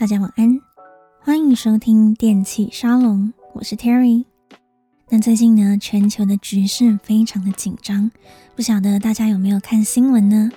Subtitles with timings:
[0.00, 0.58] 大家晚安，
[1.20, 4.24] 欢迎收听电器沙龙，我是 Terry。
[5.10, 8.10] 那最近呢，全球的局势非常的紧张，
[8.56, 10.50] 不晓得大家有没有看新闻呢？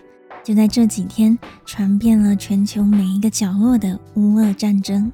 [0.45, 5.11] 就在这几天，传遍了全球每一个角落的乌俄战争。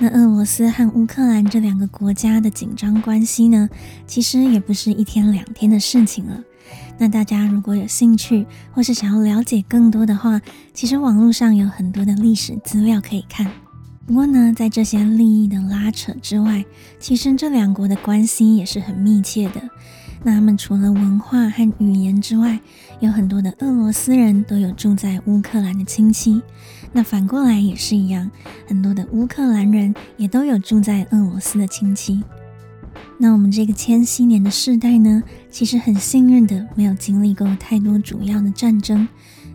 [0.00, 3.70] 那俄罗斯和乌克兰这两个国家的紧张关系呢，
[4.08, 6.42] 其实也不是一天两天的事情了。
[6.98, 10.40] 那大家如果有兴趣，或是想要了解更多的话，
[10.72, 13.46] 其实网络上有很多的历史资料可以看。
[14.06, 16.64] 不过呢，在这些利益的拉扯之外，
[16.98, 19.60] 其实这两国的关系也是很密切的。
[20.22, 22.58] 那他们除了文化和语言之外，
[23.00, 26.40] 有很多的俄罗斯人都有住在乌克兰的亲戚。
[26.92, 28.30] 那反过来也是一样，
[28.66, 32.22] 很多的乌克兰人也都有住在俄罗斯的亲戚。
[33.18, 39.08] 那我们这个千禧年的世代呢，其实很幸运的没有经历过太多主要的战争。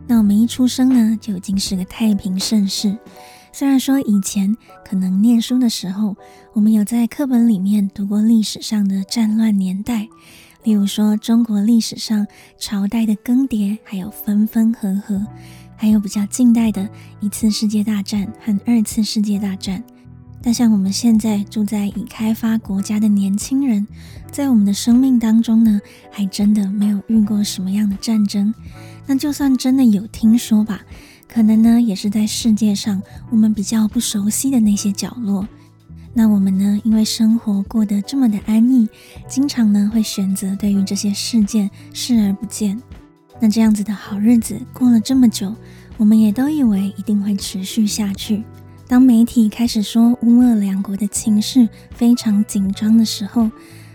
[0.07, 2.97] 那我们一出生呢，就已经是个太平盛世。
[3.53, 6.15] 虽然说以前可能念书的时候，
[6.53, 10.07] 我们有在课本里面读过历史上的战乱年代，
[10.63, 12.25] 例如说中国历史上
[12.57, 15.25] 朝代的更迭，还有分分合合。
[15.75, 16.87] 还有比较近代的
[17.21, 19.83] 一次世界大战和二次世界大战，
[20.43, 23.87] 但像我们现在住在已开发国家的年轻人，
[24.31, 28.53] 在我们的生命当中呢，还真的没有遇过什么样的战争。
[29.05, 30.81] 那就算真的有听说吧，
[31.27, 35.47] 可能呢也是在世界上我们比较不熟悉的那些角落。
[36.13, 38.89] 那我们呢，因为生活过得这么的安逸，
[39.27, 42.81] 经常呢会选择对于这些事件视而不见。
[43.39, 45.55] 那这样子的好日子过了这么久，
[45.97, 48.43] 我们也都以为一定会持续下去。
[48.91, 53.49] 当媒体开始说乌俄两国的情势非常紧张的时候，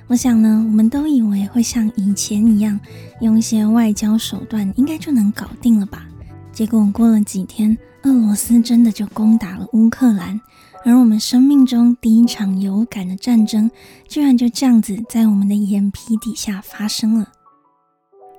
[0.06, 2.80] 我想呢，我们都以为会像以前一样，
[3.20, 6.06] 用一些外交手段应该就能搞定了吧。
[6.50, 10.40] 结果过了几天，俄罗斯真的就攻打了乌克兰，
[10.82, 13.70] 而我们生命中第一场有感的战争，
[14.08, 17.28] 居然就这样子在我们的眼皮底下发生了。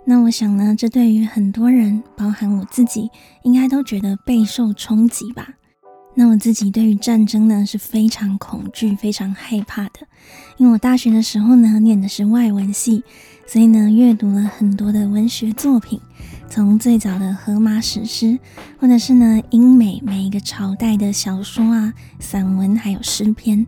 [0.05, 3.11] 那我想呢，这对于很多人，包含我自己，
[3.43, 5.49] 应该都觉得备受冲击吧。
[6.19, 10.07] 那我自己对于战争呢是非常恐惧、非常害怕的，
[10.57, 13.03] 因为我大学的时候呢念的是外文系，
[13.45, 16.01] 所以呢阅读了很多的文学作品，
[16.50, 18.39] 从最早的荷马史诗，
[18.79, 23.63] 或者是呢英美每一个朝代的小说啊、散文，还有诗篇。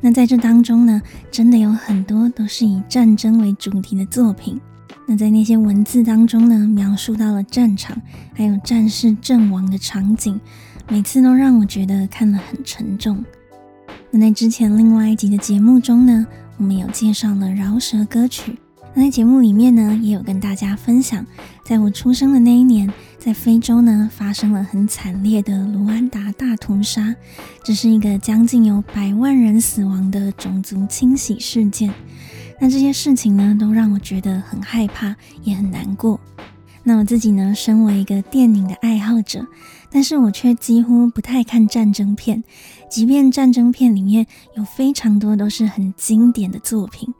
[0.00, 4.60] 那在这当中呢，真的有很多都是以战争为主题的作品。
[5.04, 8.00] 那在那些文字当中呢，描述到了战场，
[8.34, 10.40] 还有战士阵亡的场景，
[10.88, 13.22] 每次都让我觉得看了很沉重。
[14.10, 16.26] 那在之前另外一集的节目中呢，
[16.56, 18.58] 我们有介绍了饶舌歌曲。
[18.94, 21.24] 那在节目里面呢，也有跟大家分享，
[21.62, 27.14] 在我出生的那一年，在非洲呢发生了很惨烈的卢安达大屠杀，
[27.62, 31.92] 这是一个将近有百万人死亡的种族清洗事件。
[32.58, 36.18] 那这些事情呢，都让我觉得很害怕，也很难过。
[36.88, 39.46] 那我自己呢，身为一个电影的爱好者，
[39.92, 42.42] 但是我却几乎不太看战争片，
[42.90, 44.26] 即便战争片里面
[44.56, 47.12] 有非常多都是很经典的作品。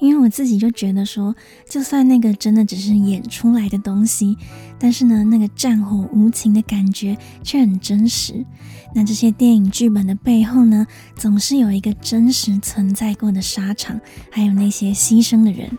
[0.00, 1.34] 因为我自己就觉得说，
[1.70, 4.36] 就算那个真的只是演出来的东西，
[4.78, 8.44] 但是呢，那个战火无情的感觉却很真实。
[8.94, 13.98] 那这些电影剧本的背后呢，总是有一个真实存在过的沙场，
[14.30, 15.70] 还有那些牺牲的人。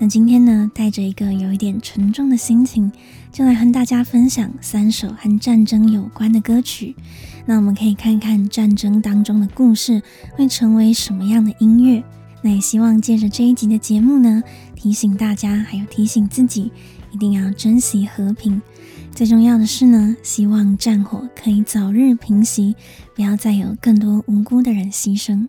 [0.00, 2.90] 那今天呢，带着一个有一点沉重的心情，
[3.32, 6.94] 就来和大家分享三首和战争有关的歌曲。
[7.44, 10.00] 那我们可以看看战争当中的故事
[10.36, 12.02] 会成为什么样的音乐。
[12.42, 14.40] 那也希望借着这一集的节目呢，
[14.76, 16.70] 提醒大家，还有提醒自己，
[17.10, 18.62] 一定要珍惜和平。
[19.12, 22.76] 最重要的是呢，希望战火可以早日平息，
[23.16, 25.48] 不要再有更多无辜的人牺牲。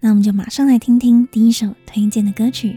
[0.00, 2.70] 那我们就马上来听听第一首推荐的歌曲《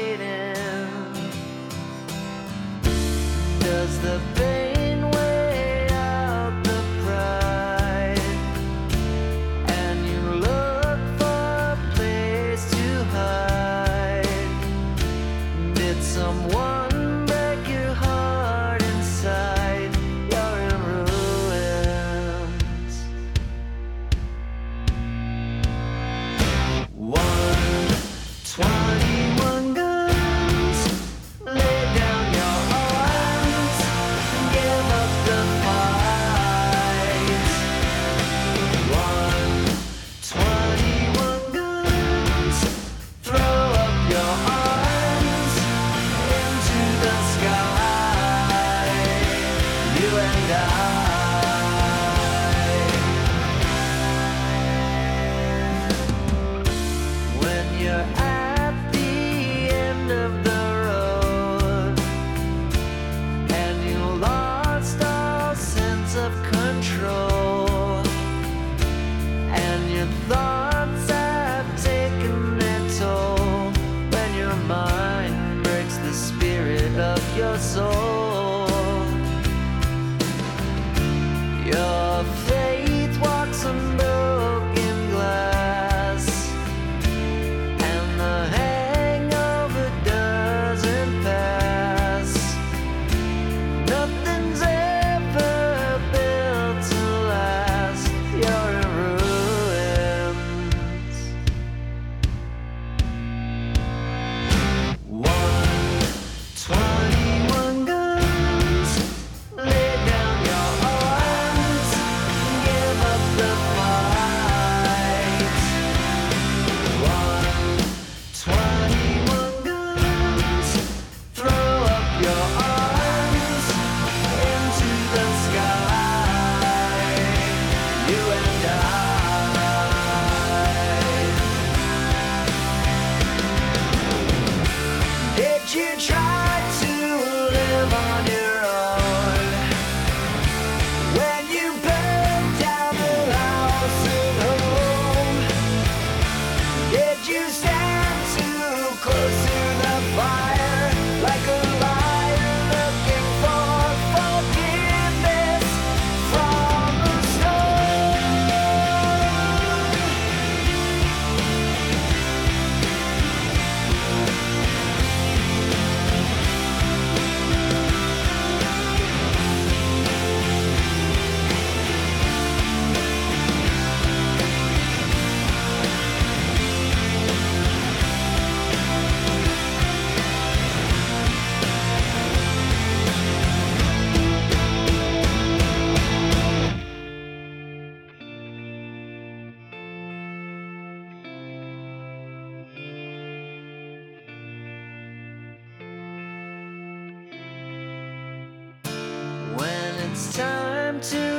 [201.01, 201.30] to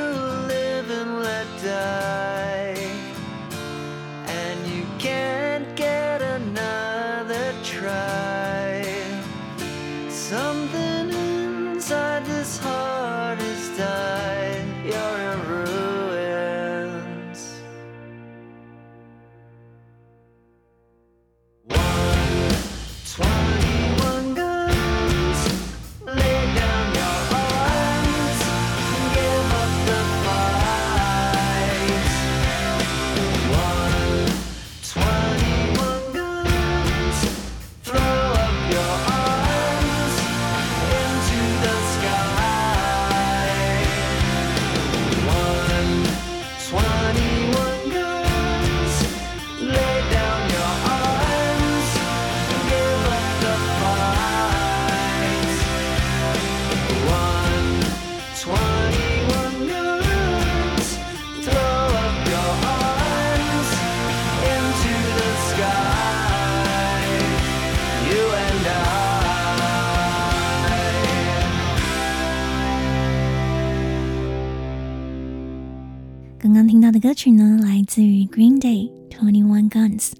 [77.03, 80.13] 歌曲呢，来自于 Green Day Twenty One Guns。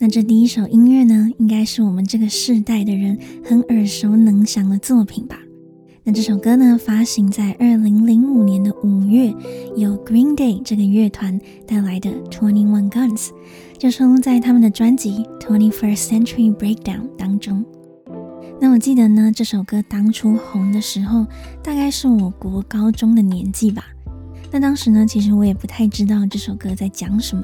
[0.00, 5.38] 那这第一首音乐呢，应该是我们这个世代的人很耳熟能详的作品吧？
[6.02, 9.32] 那这首歌呢，发行在二零零五年的五月，
[9.76, 13.28] 由 Green Day 这个乐团带来的 Twenty One Guns，
[13.78, 17.64] 就收录在他们的专辑 Twenty First Century Breakdown 当中。
[18.60, 21.28] 那我记得呢，这首歌当初红的时候，
[21.62, 23.84] 大概是我国高中的年纪吧。
[24.52, 27.42] 那当时呢，其实我也不太知道这首歌在讲什么，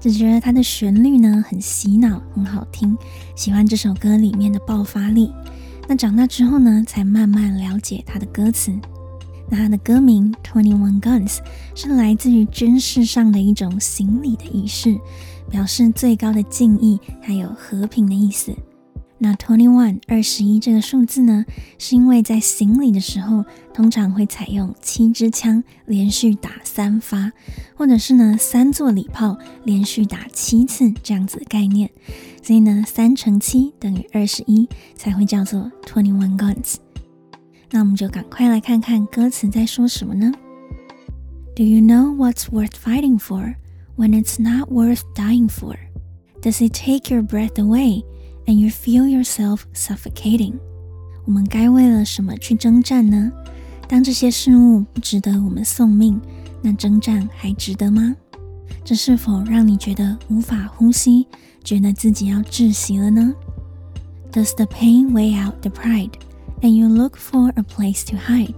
[0.00, 2.96] 只觉得它的旋律呢很洗脑，很好听，
[3.34, 5.32] 喜欢这首歌里面的爆发力。
[5.88, 8.72] 那长大之后呢，才慢慢了解它的歌词。
[9.50, 11.38] 那它的歌名 Twenty One Guns
[11.74, 14.96] 是来自于军事上的一种行礼的仪式，
[15.50, 18.54] 表示最高的敬意，还有和平的意思。
[19.24, 21.46] 那 twenty one 二十一这个数字呢，
[21.78, 27.32] 是因为在行礼的时候，通常会采用七支枪连续打三发，
[27.74, 31.90] 或者是呢三座礼炮连续打七次这样子的概念，
[32.42, 36.74] 所以呢三乘七等于二十一，才会叫做 twenty one guns。
[37.70, 40.30] 那我们就赶快来看看歌词在说什么呢
[41.56, 43.54] ？Do you know what's worth fighting for
[43.96, 45.78] when it's not worth dying for?
[46.42, 48.04] Does it take your breath away?
[48.45, 50.53] And you feel yourself suffocating。
[51.25, 53.31] 我们该为了什么去征战呢？
[53.87, 56.19] 当这些事物不值得我们送命，
[56.61, 58.15] 那征战还值得吗？
[58.83, 61.27] 这是否让你觉得无法呼吸，
[61.63, 63.33] 觉得自己要窒息了呢？
[64.31, 66.13] Does the pain weigh out the pride
[66.61, 68.55] and you look for a place to hide.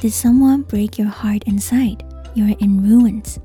[0.00, 1.98] Did someone break your heart inside?
[2.34, 3.36] You're in ruins.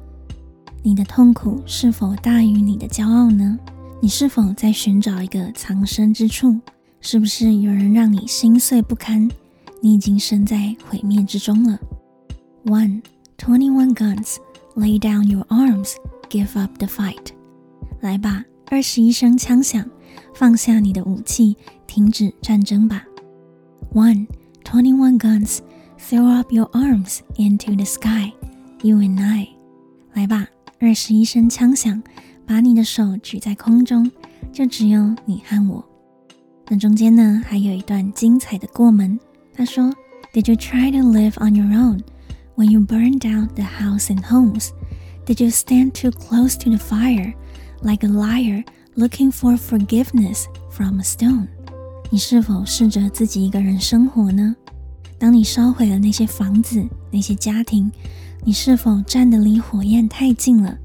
[0.82, 3.58] 你的痛苦是否大于你的骄傲呢？
[4.01, 6.61] 你是否在寻找一个藏身之处？
[7.01, 9.29] 是不是有人让你心碎不堪？
[9.83, 11.79] 你已经身在毁灭之中了。
[12.65, 13.03] One,
[13.37, 14.37] twenty-one guns,
[14.77, 15.95] lay down your arms,
[16.31, 17.33] give up the fight.
[18.01, 19.85] 来吧，二十一声枪响，
[20.33, 21.57] 放下你的武器，
[21.89, 23.05] 停止战争吧。
[23.93, 24.29] One,
[24.65, 25.59] twenty-one guns,
[25.99, 28.33] throw up your arms into the sky.
[28.83, 29.49] You and I.
[30.15, 30.47] 来吧，
[30.79, 32.01] 二十一声枪响，
[32.49, 34.11] 把你的手举在空中，
[34.51, 35.85] 就只有你和我。
[36.67, 39.21] 那中间呢，还有一段精彩的过门。
[39.55, 39.95] 他说
[40.33, 42.01] ：“Did you try to live on your own
[42.57, 44.71] when you burned down the house and homes?
[45.27, 47.35] Did you stand too close to the fire,
[47.83, 48.65] like a liar
[48.97, 51.49] looking for forgiveness from a stone？”
[52.11, 54.57] 你是否试着自己一个人生活呢？
[55.19, 57.93] 当你烧毁了那些房子、那些家庭，
[58.43, 60.79] 你是否站得离火焰太近了，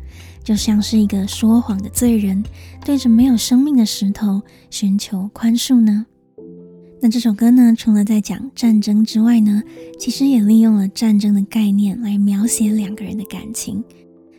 [0.44, 2.44] 就像是一个说谎的罪人，
[2.84, 6.06] 对着没有生命的石头寻求宽恕呢？
[7.02, 9.62] 那这首歌呢，除了在讲战争之外呢，
[10.00, 13.84] 其实也利用了战争的概念来描写两个人的感情。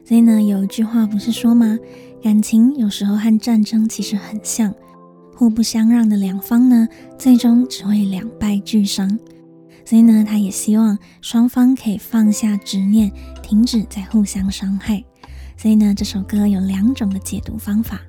[0.05, 1.79] 所以呢，有一句话不是说吗？
[2.23, 4.75] 感情有时候和战争其实很像，
[5.35, 9.19] 互不相让的两方呢，最终只会两败俱伤。
[9.85, 15.05] 所以呢，他也希望双方可以放下执念，停止再互相伤害。
[15.57, 18.01] 所以呢，这首歌有两种的解读方法。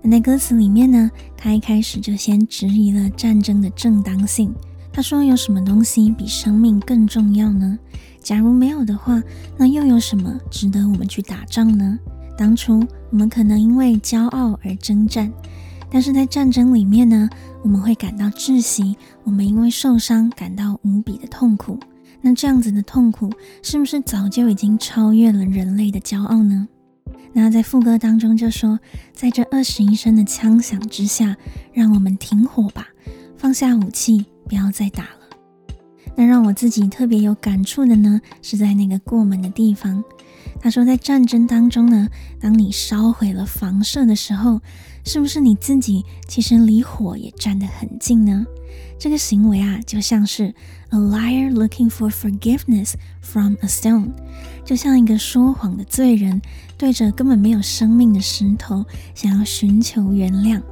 [0.00, 4.52] 那在歌词里面呢，他一开始就先质疑了战争的正当性。
[4.92, 7.78] 他说：“有什么东西比生命更重要呢？
[8.20, 9.22] 假如没有的话，
[9.56, 11.98] 那又有什么值得我们去打仗呢？
[12.36, 15.32] 当初我们可能因为骄傲而征战，
[15.90, 17.28] 但是在战争里面呢，
[17.62, 21.78] 我们会感到窒息，我们因为受伤感到无比的痛苦。
[22.22, 23.30] 那这样子的痛苦，
[23.62, 26.66] 是不是早就已经超越了人类的骄傲呢？”
[27.34, 28.78] 那在副歌当中就说，
[29.12, 31.36] 在这二十一声的枪响之下，
[31.72, 32.88] 让我们停火吧，
[33.36, 35.18] 放下武器，不要再打了。
[36.14, 40.04] 那让我自己特别有感触的呢，是在那个过门的地方。
[40.60, 42.06] 他说，在战争当中呢，
[42.38, 44.60] 当你烧毁了房舍的时候，
[45.04, 48.44] 是不是你自己其实离火也站得很近呢？
[48.98, 50.54] 这个行为啊，就像是
[50.90, 54.10] a liar looking for forgiveness from a stone，
[54.64, 56.40] 就像一个说谎的罪人
[56.78, 60.62] 对着根本没有生命的石头想要寻求原谅。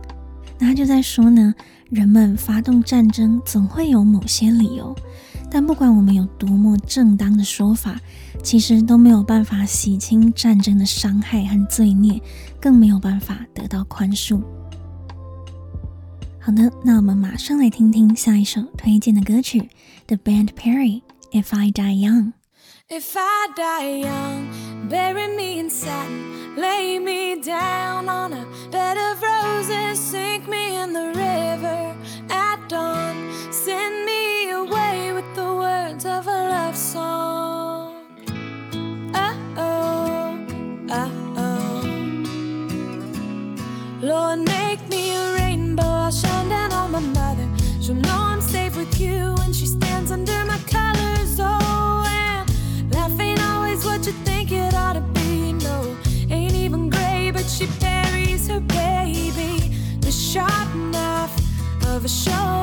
[0.59, 1.55] 那他就在说呢，
[1.89, 4.95] 人们发动战争总会有某些理由，
[5.51, 7.99] 但不管我们有多么正当的说法，
[8.43, 12.21] 其实都没有办法洗清战争的伤害和罪孽，
[12.61, 14.41] 更没有办法得到宽恕。
[16.40, 19.70] 好的，那我们马上来听听下一首推荐的歌曲，
[20.08, 24.48] The Band Perry，《If I Die Young》。If I die young,
[24.88, 30.94] bury me in satin, lay me down on a bed of roses, sink me in
[30.94, 31.96] the river
[32.30, 33.16] at dawn,
[33.50, 37.96] send me away with the words of a love song.
[39.16, 40.38] Oh oh,
[40.92, 41.82] oh oh,
[44.04, 44.46] Lord.
[47.91, 51.41] She'll know I'm safe with you when she stands under my colors.
[51.41, 55.53] Oh, and life ain't always what you think it ought to be.
[55.55, 55.97] No,
[56.31, 59.75] ain't even gray, but she buries her baby.
[60.01, 61.37] The sharp knife
[61.87, 62.60] of a short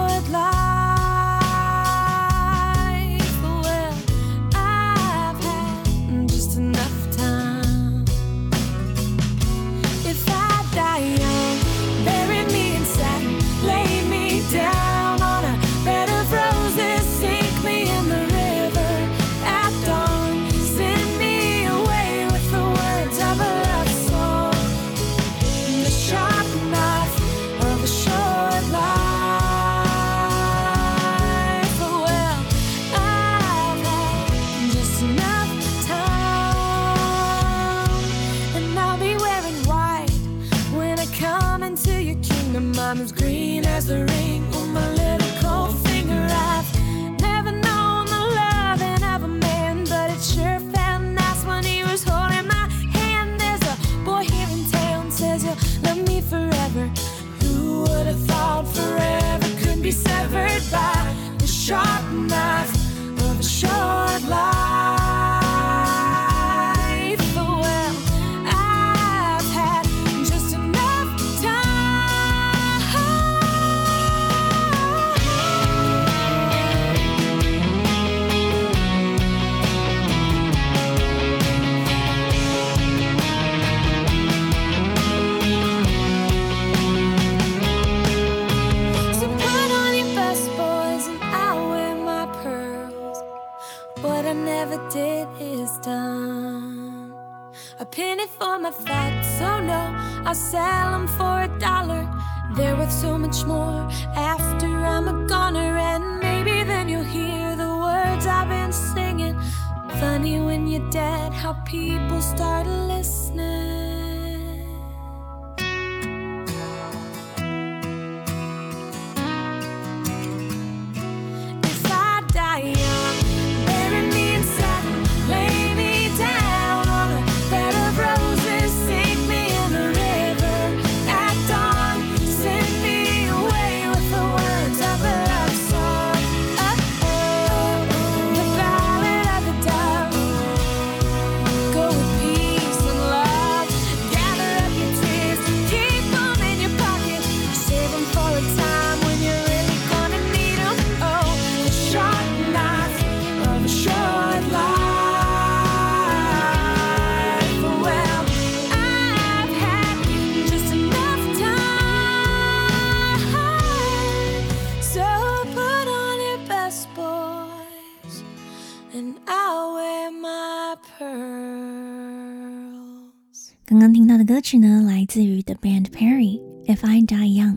[174.38, 177.56] 歌曲呢，来自于 The Band Perry，《If I Die Young》。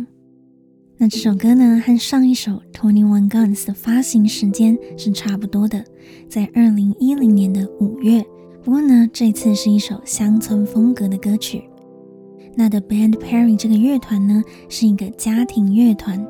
[0.96, 5.84] 那这首歌呢，和上一首 Twenty One Guns 的发行时间是差不多的，
[6.26, 8.24] 在二零一零年的五月。
[8.64, 11.62] 不过呢，这次是一首乡村风格的歌曲。
[12.56, 16.26] 那 The Band Perry 这个乐团呢，是一个家庭乐团，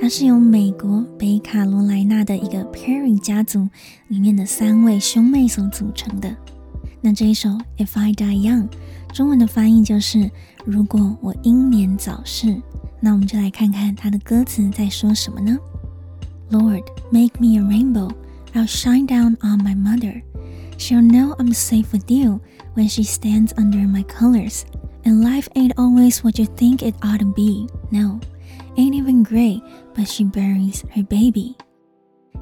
[0.00, 3.68] 它是由美国北卡罗来纳的一个 Perry 家族
[4.08, 6.36] 里面的三位兄妹所组成的。
[7.00, 8.66] 那这一首 If I Die Young，
[9.13, 10.29] 中文的翻译就是
[10.65, 12.61] 如果我英年早逝。
[12.99, 15.57] 那我们就来看看它的歌词在说什么呢？
[16.49, 18.09] Lord, make me a rainbow,
[18.53, 20.23] I'll shine down on my mother.
[20.77, 22.39] She'll know I'm safe with you
[22.75, 24.63] when she stands under my colors.
[25.03, 27.67] And life ain't always what you think it ought to be.
[27.91, 28.19] No,
[28.77, 29.61] ain't even great,
[29.95, 31.55] but she buries her baby.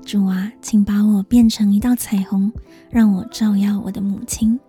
[0.06, 2.52] 主啊，请把我变成一道彩虹，
[2.90, 4.60] 让我照耀我的母亲，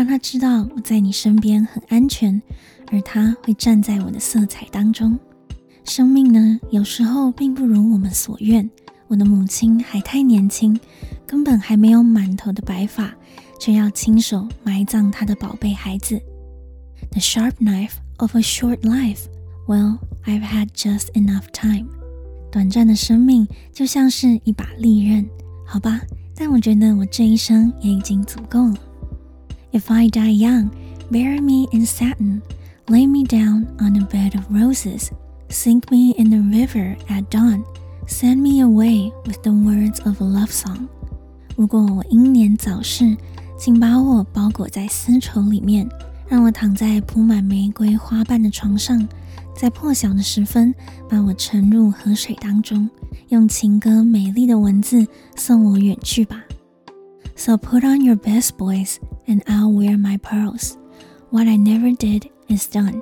[0.00, 2.40] 让他知道我在你身边很安全，
[2.90, 5.18] 而他会站在我的色彩当中。
[5.84, 8.66] 生命呢，有时候并不如我们所愿。
[9.08, 10.80] 我的母亲还太年轻，
[11.26, 13.14] 根本还没有满头的白发，
[13.58, 16.18] 却要亲手埋葬她的宝贝孩子。
[17.10, 19.26] The sharp knife of a short life.
[19.66, 21.88] Well, I've had just enough time.
[22.50, 25.28] 短暂的生命就像是一把利刃，
[25.66, 26.00] 好吧，
[26.34, 28.76] 但我觉得我这一生也已经足够了。
[29.71, 30.69] If I die young,
[31.11, 32.41] bury me in satin,
[32.87, 35.11] lay me down on a bed of roses,
[35.49, 37.63] sink me in the river at dawn,
[38.07, 40.87] send me away with the words of a love song.
[41.55, 43.15] 如果我英年早逝，
[43.57, 45.87] 请把我包裹在丝绸里面，
[46.27, 49.07] 让我躺在铺满玫瑰花瓣的床上。
[49.55, 50.75] 在破晓的时分，
[51.09, 52.89] 把我沉入河水当中，
[53.29, 55.07] 用情歌美丽的文字
[55.37, 56.43] 送我远去吧。
[57.39, 60.77] So put on your best boys, and I'll wear my pearls.
[61.31, 63.01] What I never did is done.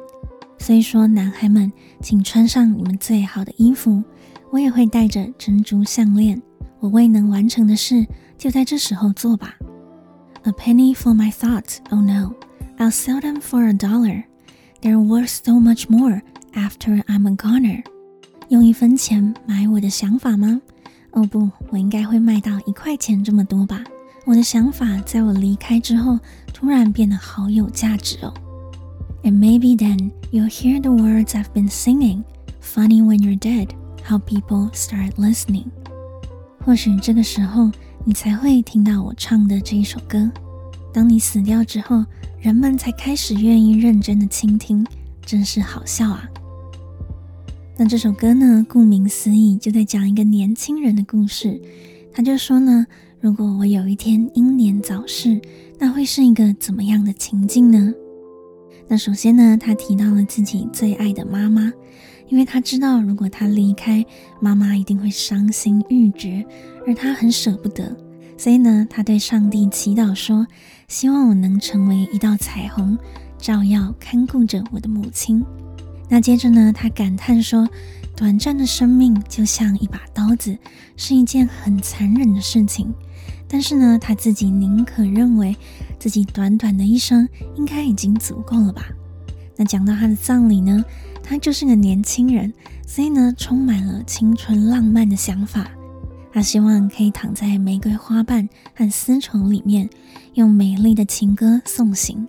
[0.58, 4.04] 所以说，男孩们，请穿上你们最好的衣服，
[4.50, 6.42] 我也会戴着珍珠项链。
[6.80, 8.06] 我未能完成的事，
[8.38, 9.56] 就在这时候做吧。
[10.44, 12.34] A penny for my thoughts, oh no,
[12.78, 14.24] I'll sell them for a dollar.
[14.82, 16.22] They're worth so much more.
[16.54, 17.84] After I'm a goner，
[18.50, 20.62] 用一分钱买我的想法吗？
[21.12, 23.84] 哦不，我应该会卖到一块钱这么多吧。
[24.29, 26.19] 我的想法在我离开之后，
[26.53, 28.35] 突然变得好有价值哦。
[29.23, 32.25] And maybe then you'll hear the words I've been singing.
[32.61, 33.71] Funny when you're dead,
[34.05, 35.69] how people start listening。
[36.63, 37.71] 或许这个时候
[38.05, 40.31] 你才会听到我唱的这一首歌。
[40.93, 42.05] 当你死掉之后，
[42.39, 44.87] 人们才开始愿意认真的倾听，
[45.25, 46.29] 真是好笑啊。
[47.79, 51.59] 那这首歌呢，顾名思义，就在讲一个年轻人的故事。
[52.13, 52.85] 他就说呢，
[53.21, 55.41] 如果我有一天英年早逝，
[55.77, 57.93] 那会是一个怎么样的情境呢？
[58.87, 61.73] 那首先呢，他提到了自己最爱的妈妈，
[62.29, 64.07] 因为他知道如果他离开，
[64.41, 66.47] 妈妈一定会伤心欲绝，
[66.87, 67.97] 而他很舍不得。
[68.37, 70.47] 所以呢，他对上帝祈祷说，
[70.87, 72.97] 希望我能成为一道彩虹，
[73.37, 75.45] 照耀看顾着我的母亲。
[76.09, 77.69] 那接着呢，他感叹说
[78.17, 80.57] ：“短暂的生命就像一把刀子，
[80.97, 82.95] 是一件很残忍的事情。
[83.49, 85.57] 但是呢，他自己宁可认为
[85.99, 88.89] 自己短短的一生应该已经足够了吧。”
[89.57, 90.85] 那讲到他的葬礼呢，
[91.23, 92.53] 他就是个年轻人，
[92.87, 95.69] 所以呢，充满了青春浪漫的想法。
[96.31, 99.89] 他希望可以躺在玫瑰花瓣和丝绸里面，
[100.35, 102.29] 用美丽的情歌送行。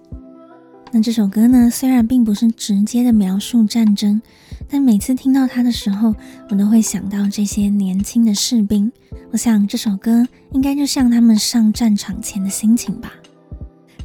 [0.91, 4.19] 那这首歌呢，虽然并不是直接的描述战争，
[4.67, 6.13] 但每次听到它的时候，
[6.49, 8.91] 我都会想到这些年轻的士兵。
[9.31, 13.13] 我想这首歌应该就像他们上战场前的心情吧。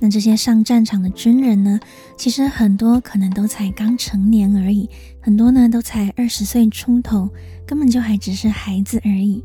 [0.00, 1.80] 那这些上战场的军人呢，
[2.16, 4.88] 其实很多可能都才刚成年而已，
[5.20, 7.30] 很多呢都才二十岁出头，
[7.66, 9.42] 根本就还只是孩子而已。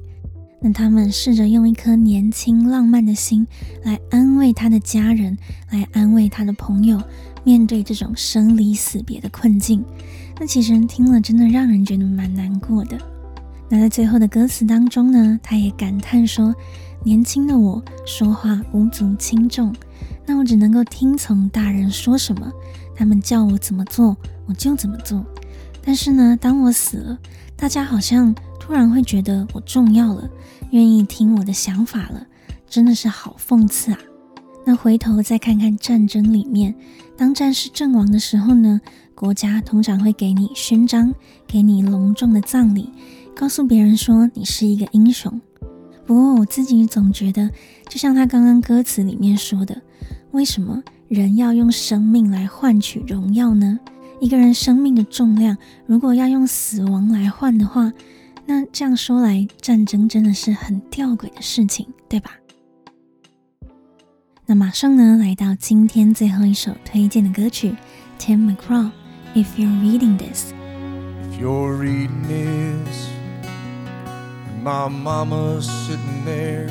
[0.62, 3.48] 那他们试着用一颗年轻浪漫的心
[3.84, 5.38] 来安慰他的家人，
[5.72, 7.02] 来安慰他的朋友，
[7.46, 9.82] 面对这种生离死别的困境。
[10.40, 12.98] 那其实听了真的让人觉得蛮难过的。
[13.68, 16.56] 那在最后的歌词当中呢，他也感叹说
[17.04, 19.76] ：“年轻的我说话无足轻重，
[20.26, 22.52] 那我只能够听从大人说什么，
[22.96, 24.16] 他们叫我怎么做
[24.48, 25.26] 我就怎么做。
[25.84, 27.20] 但是呢，当我死了，
[27.56, 28.34] 大家好像……”
[28.70, 30.30] 突然会觉得我重要了，
[30.70, 32.28] 愿意听我的想法了，
[32.70, 33.98] 真的是好讽刺啊！
[34.64, 36.76] 那回头再看看战争里面，
[37.18, 38.80] 当战士阵亡的时候呢，
[39.20, 41.14] 国家通常会给你勋章，
[41.46, 42.90] 给你隆重的葬礼，
[43.36, 45.42] 告诉别人说你是一个英雄。
[46.06, 47.52] 不过我自己总觉得，
[47.90, 49.82] 就像他刚刚歌词里面说的，
[50.32, 53.78] 为什么人要用生命来换取荣耀呢？
[54.22, 57.92] 一个人生命的重量，如果要用死亡来换的话，
[58.46, 62.32] 那这样说来，战争真的是很吊诡的事情，对吧？
[64.46, 67.76] 那马上呢，来到今天最后一首推荐的歌曲
[68.18, 68.86] ，Tim McGraw，
[69.36, 70.54] 《If You're Reading this,
[71.22, 73.10] if you're reading this,
[74.60, 76.68] my mama's sitting there.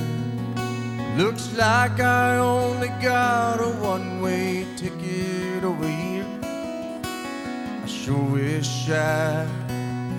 [1.16, 6.26] Looks like I only got a one-way ticket over here.
[6.42, 9.46] I sure wish I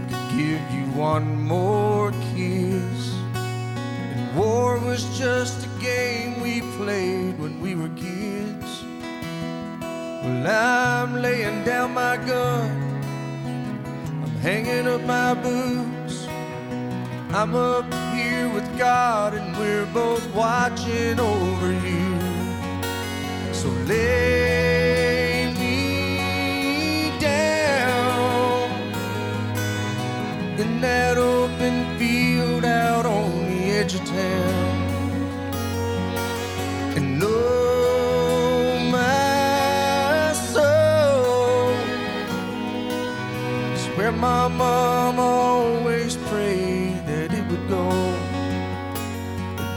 [0.08, 3.14] could give you one more kiss.
[3.36, 8.19] And war was just a game we played when we were kids.
[10.22, 12.70] Well, I'm laying down my gun,
[14.24, 16.28] I'm hanging up my boots.
[17.32, 22.20] I'm up here with God, and we're both watching over you.
[23.54, 28.72] So lay me down
[30.60, 34.59] in that open field out on the edge of town.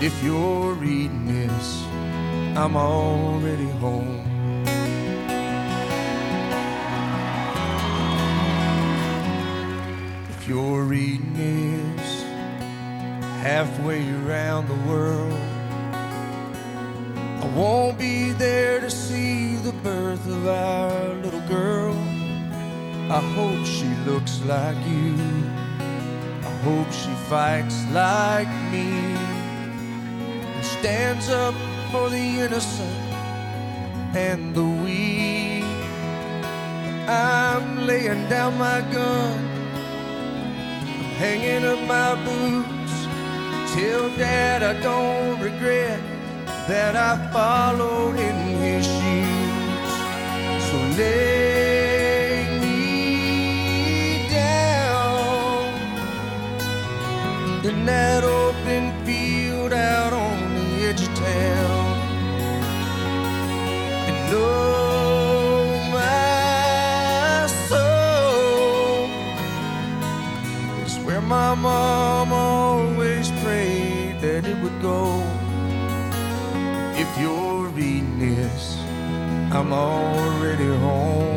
[0.02, 1.84] If you're reading this,
[2.56, 4.26] I'm already home.
[10.28, 12.22] If you're reading this
[13.44, 15.38] halfway around the world,
[17.40, 21.94] I won't be there to see the birth of our little girl.
[23.08, 25.14] I hope she looks like you.
[26.42, 29.01] I hope she fights like me
[30.82, 31.54] stands up
[31.92, 32.98] for the innocent
[34.16, 35.62] and the weak.
[37.06, 39.38] I'm laying down my gun
[40.82, 42.94] I'm hanging up my boots.
[43.74, 46.00] Tell Dad I don't regret
[46.66, 49.92] that I followed in his shoes.
[50.66, 51.51] So lay
[79.72, 81.32] Already home.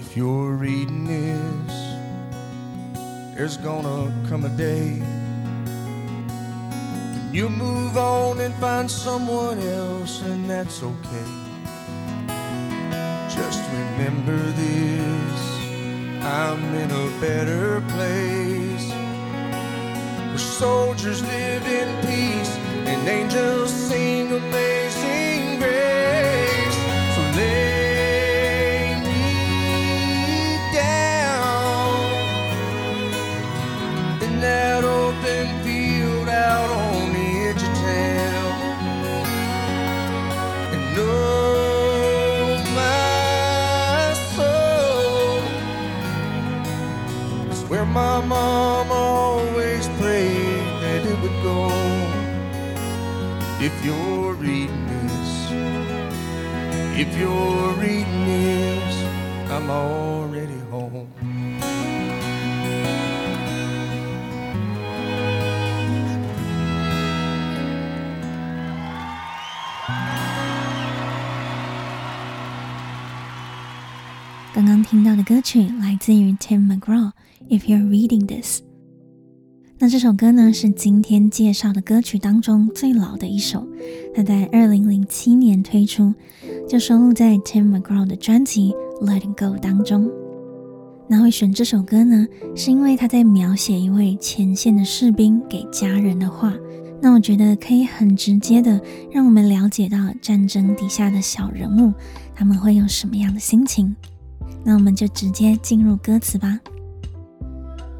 [0.00, 1.74] If you're reading this,
[3.34, 5.02] there's gonna come a day
[7.34, 11.30] you move on and find someone else, and that's okay.
[13.28, 15.54] Just remember this
[16.22, 18.33] I'm in a better place.
[20.58, 24.73] Soldiers live in peace and angels sing amazing
[53.63, 55.51] If you're reading this,
[56.97, 58.95] if you're reading this,
[59.51, 61.07] I'm already home.
[74.59, 78.61] 刚刚听到的歌曲来自于 Tim McGraw，《If You're Reading This》。
[79.84, 83.68] 那这首歌呢，是今天介绍的歌曲当中最老的一首，
[84.14, 86.14] 它在二零零七年推出，
[86.66, 88.72] 就收录在 Tim McGraw 的专辑
[89.04, 90.10] 《Let It Go》当中。
[91.06, 96.54] 那会选这首歌呢，是因为他在描写一位前线的士兵给家人的话。
[97.02, 98.80] 那我觉得可以很直接的
[99.12, 101.92] 让我们了解到战争底下的小人物，
[102.34, 103.94] 他们会有什么样的心情。
[104.64, 106.58] 那我们就直接进入歌词吧。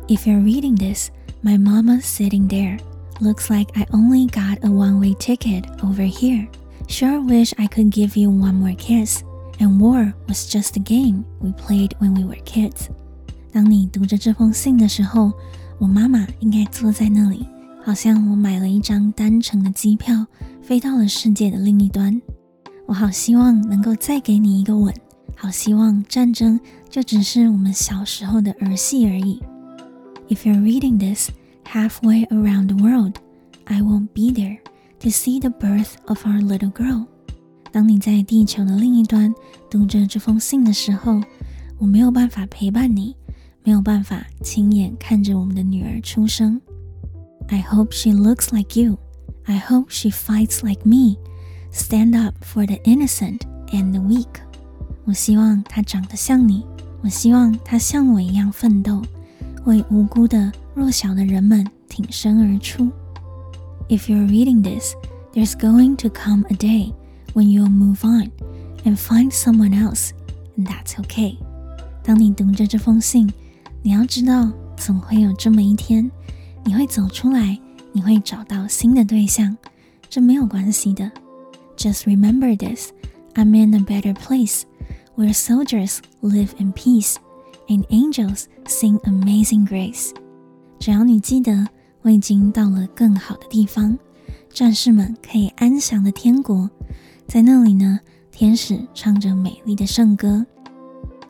[0.09, 1.11] If you're reading this,
[1.43, 2.78] my mama sitting there
[3.19, 6.47] looks like I only got a one-way ticket over here.
[6.88, 9.23] Sure wish I could give you one more kiss.
[9.60, 12.89] And war was just a game we played when we were kids.
[13.52, 15.34] 当你读着这封信的时候，
[15.78, 17.45] 我妈妈应该坐在那里，
[17.84, 20.25] 好像我买了一张单程的机票，
[20.62, 22.21] 飞到了世界的另一端。
[22.86, 24.93] 我好希望能够再给你一个吻。
[25.36, 29.41] 好希望战争就只是我们小时候的儿戏而已。
[30.30, 31.30] If you're reading this
[31.65, 33.15] halfway around the world,
[33.65, 34.60] I won't be there
[34.99, 37.06] to see the birth of our little girl。
[37.71, 39.34] 当你在地球的另一端
[39.69, 41.21] 读着这封信的时候，
[41.78, 43.15] 我没有办法陪伴你，
[43.63, 46.60] 没有办法亲眼看着我们的女儿出生。
[47.47, 48.97] I hope she looks like you.
[49.45, 51.17] I hope she fights like me.
[51.71, 54.41] Stand up for the innocent and the weak.
[55.06, 56.65] 我希望他长得像你，
[57.02, 59.02] 我希望他像我一样奋斗，
[59.65, 62.89] 为无辜的弱小的人们挺身而出。
[63.88, 64.93] If you're reading this,
[65.34, 66.93] there's going to come a day
[67.34, 68.32] when you'll move on
[68.84, 70.12] and find someone else,
[70.58, 71.38] and that's okay.
[72.04, 73.32] 当你读着这封信，
[73.82, 76.10] 你要知道，总会有这么一天，
[76.63, 77.60] 你会走出来，
[77.91, 79.56] 你会找到新的对象，
[80.10, 81.12] 这没有关系的。
[81.78, 82.91] Just remember this,
[83.36, 84.63] I'm in a better place.
[85.15, 87.15] Where soldiers live in peace
[87.67, 90.12] and angels sing amazing grace。
[90.80, 91.67] 只要你记得，
[92.02, 93.97] 我已经到了更好的地方，
[94.49, 96.69] 战士们可以安详的天国，
[97.28, 97.99] 在那里呢，
[98.32, 100.45] 天使唱着美丽的圣歌。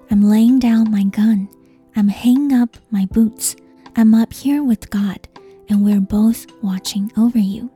[0.09, 1.47] I'm laying down my gun,
[1.93, 3.53] I'm hanging up my boots,
[3.95, 5.19] I'm up here with God,
[5.67, 7.69] and we're both watching over you。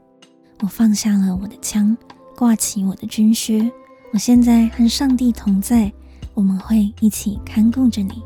[0.61, 1.97] 我放下了我的枪，
[2.35, 3.71] 挂起我的军靴。
[4.11, 5.91] 我现在和上帝同在，
[6.33, 8.21] 我们会一起看顾着你。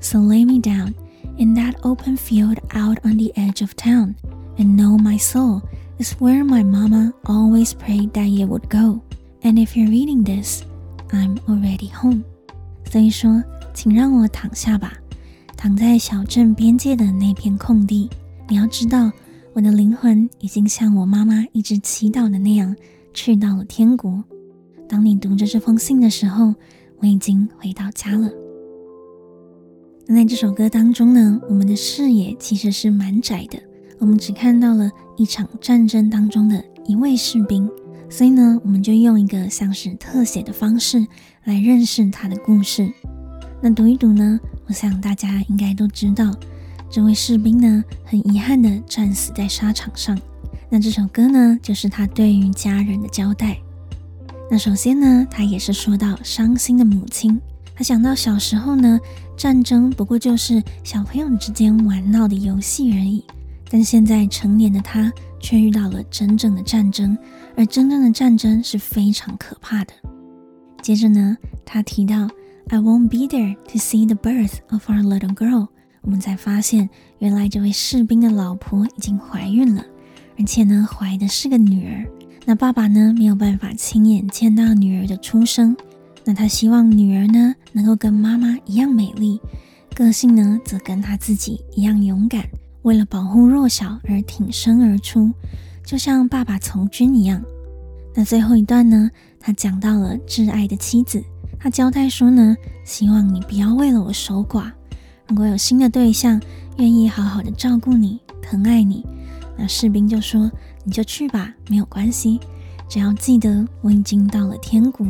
[0.00, 0.94] So lay me down
[1.38, 4.14] in that open field out on the edge of town,
[4.58, 5.62] and know my soul
[5.98, 9.00] is where my mama always prayed that you would go.
[9.42, 10.62] And if you're reading this,
[11.10, 12.24] I'm already home.
[12.90, 14.94] 所以说，请让我躺下吧，
[15.56, 18.10] 躺在小镇边界的那片空地。
[18.48, 19.10] 你要知道，
[19.52, 22.74] 我的灵魂已经像我妈妈一直祈祷的那样，
[23.14, 24.22] 去到了天国。
[24.88, 26.54] 当你读着这封信的时候，
[26.98, 28.30] 我已经回到家了。
[30.09, 33.59] 那在这首歌当中呢，我们的视野其实是蛮窄的，
[33.99, 37.69] 我们只看到了一场战争当中的一位士兵，
[38.09, 41.05] 所以呢，我们就用一个像是特写的方式
[41.43, 42.89] 来认识他的故事。
[43.61, 46.33] 那读一读呢，我想大家应该都知道，
[46.89, 50.17] 这位士兵呢，很遗憾地战死在沙场上。
[50.69, 53.57] 那这首歌呢，就是他对于家人的交代。
[54.49, 57.37] 那首先呢，他也是说到伤心的母亲，
[57.75, 58.97] 他想到小时候呢，
[59.37, 63.23] 战争不过就是小朋友之间玩闹的游戏而已，
[63.69, 67.15] 但现在成年的他却遇到了真正的战争，
[67.55, 69.93] 而真正的战争是非常可怕的。
[70.81, 72.27] 接着呢，他提到
[72.69, 75.67] I won't be there to see the birth of our little girl，
[76.01, 79.85] 我们才发现原来这位士兵的老婆已经怀孕了，
[80.39, 82.05] 而且呢，怀的是个女儿。
[82.45, 85.75] 那爸爸呢，没有办法亲眼见到女儿的出生，
[86.27, 89.39] 那他希望女儿呢能够跟妈妈一样美丽，
[89.95, 92.43] 个性呢则跟他自己一样勇敢，
[92.81, 95.31] 为了保护弱小而挺身而出，
[95.85, 97.41] 就像爸爸从军一样。
[98.13, 99.09] 那最后一段呢，
[99.39, 101.23] 他讲到了挚爱的妻子，
[101.57, 104.69] 他交代说呢，希望你不要为了我守寡，
[105.29, 106.41] 如果有新的对象
[106.77, 109.05] 愿意好好的照顾你、疼爱你，
[109.57, 110.51] 那士兵就说。
[110.83, 112.39] 你就去吧，没有关系，
[112.87, 115.05] 只要记得我已经到了天国，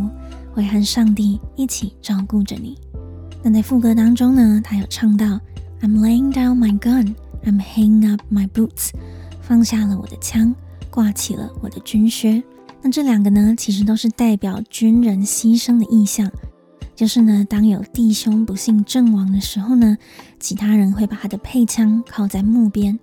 [0.57, 2.75] 会和上帝一起照顾着你。
[3.43, 5.39] 那在副歌当中呢，他有唱到
[5.81, 7.13] I'm laying down my gun,
[7.45, 8.89] I'm hanging up my boots，
[9.39, 10.55] 放下了我的枪，
[10.89, 12.41] 挂起了我的军靴。
[12.81, 16.27] 那这两个呢，其实都是代表军人牺牲的意象。
[16.95, 19.95] 就是呢，当有弟兄不幸阵亡的时候呢，
[20.39, 22.97] 其他人会把他的配枪靠在木边，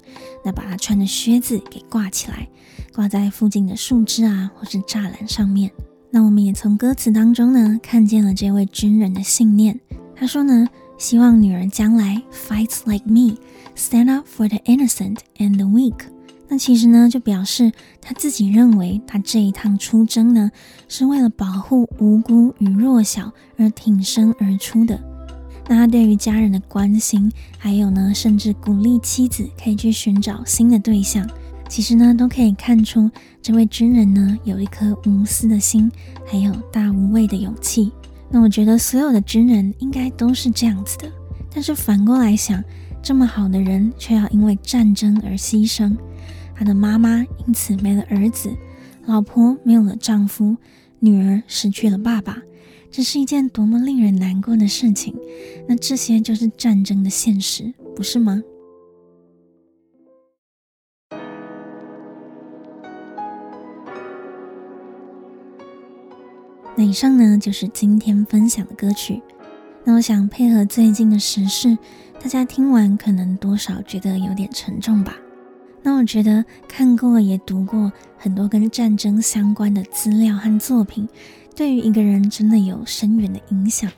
[0.45, 2.49] 那把他穿的靴子给挂起来，
[2.93, 5.71] 挂在附近的树枝啊，或是栅栏上面。
[6.15, 9.81] 那我们也从歌词当中呢，看见了这位军人的信念。
[10.15, 16.07] 他说呢，希望女儿将来 fight like me，stand up for the innocent and the weak。
[16.47, 20.53] 那其实呢，就表示他自己认为他这一趟出征呢，
[20.87, 24.97] 是为了保护无辜与弱小而挺身而出的。
[25.67, 31.29] 那他对于家人的关心，还有呢，甚至鼓励妻子可以去寻找新的对象，
[31.69, 33.11] 其实呢，都可以看出
[33.43, 35.91] 这位军人呢，有一颗无私的心，
[36.25, 37.91] 还有大无畏的勇气。
[38.31, 41.11] 那我觉得所有的军人应该都是这样子的。
[41.53, 42.63] 但是反过来想，
[43.03, 45.97] 这么好的人，却要因为战争而牺牲。
[46.55, 48.55] 他的妈妈因此没了儿子，
[49.07, 50.57] 老婆没有了丈夫，
[51.01, 52.39] 女儿失去了爸爸，
[52.91, 55.15] 这是一件多么令人难过的事情。
[55.69, 58.41] 那这些就是战争的现实，不是吗？
[66.77, 69.23] 那以上呢，就是今天分享的歌曲。
[69.85, 71.79] 那我想配合最近的时事，
[72.21, 75.15] 大家听完可能多少觉得有点沉重吧。
[75.83, 81.07] 那我觉得看过也读过很多跟战争相关的资料和作品，
[81.55, 83.91] 对于一个人真的有深远的影响。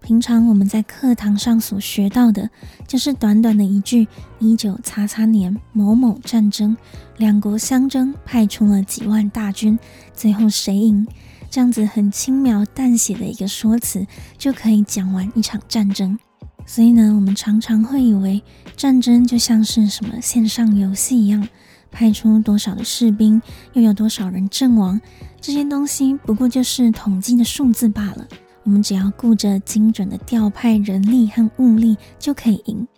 [0.00, 2.50] 平常我们在课堂上所学到的，
[2.86, 4.06] 就是短短的一句
[4.38, 6.76] “一九叉叉年某某战争，
[7.16, 9.78] 两国相争，派出了几万大军，
[10.12, 11.06] 最后谁赢”，
[11.52, 14.06] 这样子很轻描淡写的一个说辞，
[14.38, 16.18] 就可以讲完一场战争。
[16.64, 18.42] 所以呢，我们常常会以为
[18.74, 21.46] 战争就像是什么线上游戏一样，
[21.90, 23.42] 派出多少的士兵，
[23.74, 24.98] 又有多少人阵亡，
[25.42, 28.26] 这些东西不过就是统计的数字罢了。
[28.62, 32.88] 我们只要顾着精准的调派人力和物力就可以赢。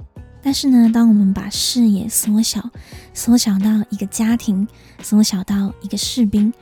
[0.41, 2.71] 但是呢，当我们把视野缩小，
[3.15, 4.69] 缩小到一个家庭，
[5.03, 6.53] 缩小到一个士兵，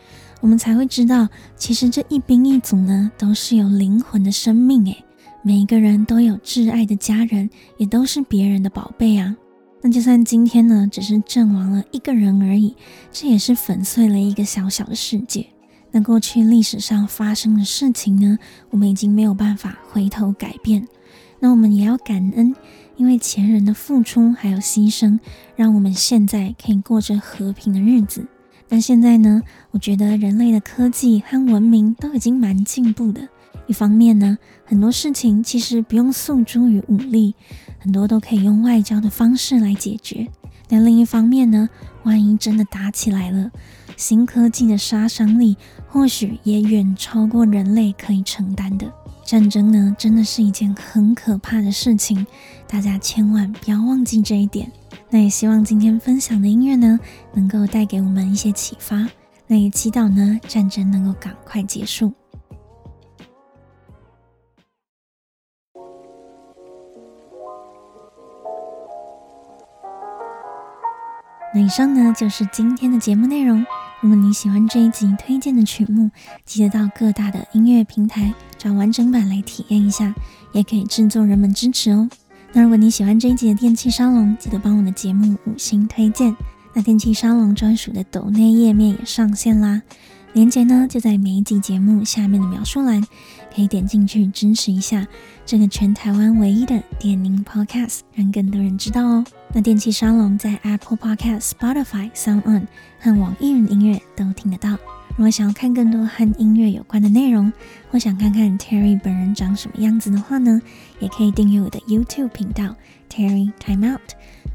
[0.42, 5.05] 我们才会知道，其实这一兵一卒呢，都是有灵魂的生命诶。
[5.40, 9.37] 每一个人都有挚爱的家人，也都是别人的宝贝啊。
[9.81, 12.74] 那就算今天呢，只是阵亡了一个人而已，
[13.12, 15.46] 这也是粉碎了一个小小的世界。
[15.92, 18.37] 那过去历史上发生的事情呢，
[18.70, 20.87] 我们已经没有办法回头改变。
[21.38, 22.55] 那我们也要感恩，
[22.96, 25.20] 因为前人的付出还有牺牲，
[25.55, 28.27] 让我们现在可以过着和平的日子。
[28.73, 29.42] 但现在呢，
[29.73, 33.29] 我觉得人类的科技和文明都已经蛮进步的。
[33.66, 37.35] 一方面呢，很多事情其实不用诉诸于武力，
[37.79, 40.27] 很多都可以用外交的方式来解决。
[40.68, 41.68] 但另一方面呢，
[42.04, 43.50] 万一真的打起来了，
[43.98, 48.90] 新科技的杀伤力或许也远超过人类可以承担的。
[49.23, 52.27] 战争呢，真的是一件很可怕的事情，
[52.66, 54.73] 大家千万不要忘记这一点。
[55.15, 56.98] 那也希望今天分享的音乐呢，
[57.35, 59.06] 能够带给我们一些启发。
[59.46, 62.10] 那也祈祷呢，战争能够赶快结束。
[71.54, 73.63] 那以上呢，就是今天的节目内容。
[74.00, 76.10] 如果你喜欢这一集推荐的曲目，
[76.46, 80.15] 记得到各大的音乐平台找完整版来体验一下，
[80.52, 82.08] 也可以制作人们支持哦。
[82.53, 86.37] 那如果你喜欢这一集的电气沙龙，记得帮我的节目五星推荐。
[86.75, 89.83] 那电气沙龙专属的抖内页面也上线啦，
[90.33, 93.03] 链接呢就在每一集节目下面的描述栏。
[93.55, 95.07] 可以点进去支持一下
[95.44, 99.25] 这个全台湾唯一的电音 Podcast，让更多人知道哦。
[99.53, 102.67] 那电气沙龙在 Apple Podcast、Spotify、SoundOn
[102.98, 104.79] 和网易云音乐都听得到。
[105.17, 107.52] 如果想要看更多和音乐有关的内容，
[107.90, 110.60] 或想看看 Terry 本人长什么样子的话呢，
[111.00, 112.75] 也可以订阅我的 YouTube 频道
[113.10, 114.00] Terry Time Out。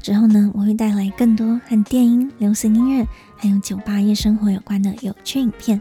[0.02, 3.06] 之后呢，我会带来更多和电音、流行音乐
[3.36, 5.80] 还有酒吧夜生活有关的有趣影片，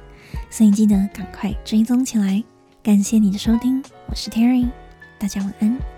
[0.49, 2.43] 所以记得赶快追踪起来。
[2.83, 4.67] 感谢你的收听，我是 Terry，
[5.19, 5.96] 大家晚安。